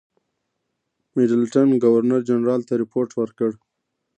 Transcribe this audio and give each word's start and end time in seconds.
میډلټن 1.15 1.69
ګورنرجنرال 1.83 2.61
ته 2.67 2.73
رپوټ 2.81 3.09
ورکړ. 3.19 3.51